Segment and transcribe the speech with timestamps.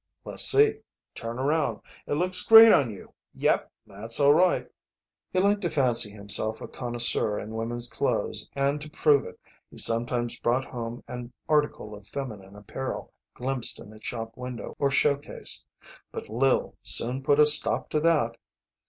[0.25, 0.79] "Le's see.
[1.13, 1.79] Turn around.
[2.07, 3.13] It looks great on you.
[3.35, 3.71] Yep.
[3.85, 4.67] That's all right."
[5.31, 9.77] He liked to fancy himself a connoisseur in women's clothes and to prove it he
[9.77, 15.63] sometimes brought home an article of feminine apparel glimpsed in a shop window or showcase,
[16.11, 18.37] but Lil soon put a stop to that.